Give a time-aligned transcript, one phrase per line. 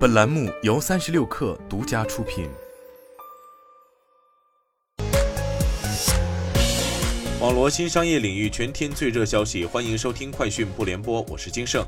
[0.00, 2.48] 本栏目由三十六氪独家出品。
[7.38, 11.84] 网罗新商业领域全天最热消息，欢迎收听快讯不联播，我是金盛。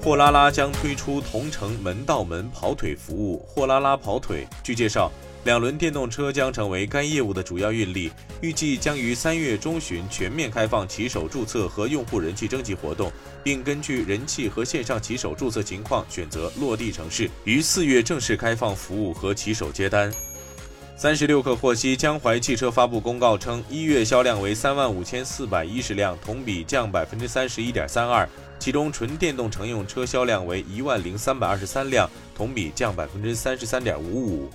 [0.00, 4.46] 货拉拉将推出同城门到门跑腿服务，货拉拉跑腿。
[4.62, 5.10] 据介绍。
[5.44, 8.12] 两轮电动车将成为该业务的主要运力，
[8.42, 13.10] 预计将于三月中旬全面开放骑手注册和用户人气征集活动，
[13.42, 20.12] 并根据人气和线上骑手注册情况选择落地城市，于四月正式开放服务和骑手接单。
[20.94, 34.50] 三十六氪获悉，江淮汽车发布公告称，一月销量为三万五千四百一十辆，同比降百分之三十一点三二，其中纯电动乘用车销量为一万零三百二十三辆，同比降百分之三十三点五五。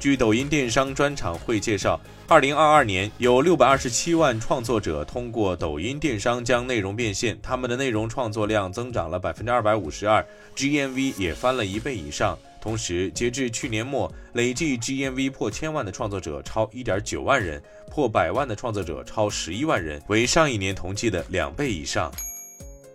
[0.00, 12.38] 据抖音电商专场会介绍，二零二二年有六百二十七万创作者通过抖音电商将内容变现，他们的内容创作量增长了百分之二百五十二，GMV 也翻了一倍以上。
[12.62, 22.10] 同时，截至去年末，累计 GMV 破千万的创作者超一点九万人，破百万的创作者超十一万人，为上一年同期的两倍以上。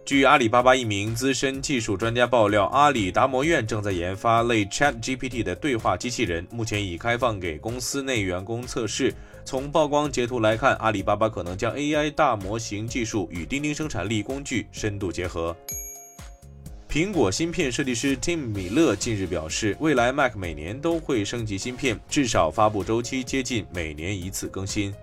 [0.06, 9.12] 据阿里巴巴一名资深技术专家爆料，阿里达摩院正在研发类 Chat GPT 的对话机器人，目前已开放给公司内员工测试。
[9.44, 15.58] 从曝光截图来看，阿里巴巴可能将 AI 大模型技术与钉钉生产力工具深度结合。
[16.88, 24.94] 苹果芯片设计师 Tim 米勒近日表示，未来 Mac 每年都会升级芯片，至少发布周期接近每年一次更新。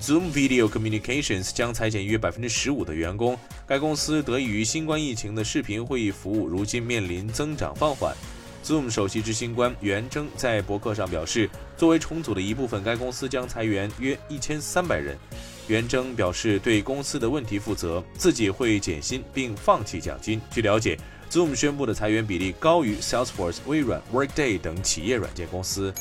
[0.00, 3.38] Zoom Video Communications 将裁减约百分之十五的员工。
[3.66, 8.14] 该公司得益于新冠疫情的视频会议服务，如今面临增长放缓。
[8.64, 15.16] Zoom 首席执行官袁征在博客上表示，作为重组的一部分，该公司将裁员约一千三百人。
[15.68, 20.40] 袁征表示对公司的问题负责，自己会减薪并放弃奖金。
[20.50, 20.98] 据了解
[21.30, 25.92] ，Zoom 宣布的裁员比例高于 Salesforce、微软、Workday 等企业软件公司。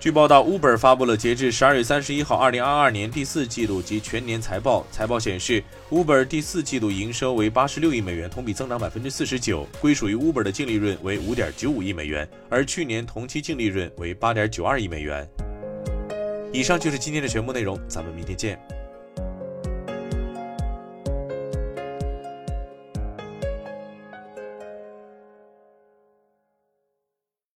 [0.00, 4.86] 据报道，Uber 发布了截至十二月三十一号二零二二年第四季度及全年财报。
[4.90, 15.28] 财报显示，Uber 第四季度营收为八十六亿美元，同比增长百分之四十九，归属于 Uber 的净利润为五点九五亿美元，而去年同期净利润为八点九二亿美元。
[16.50, 18.58] 以上就是今天的全部内容，咱们明天见。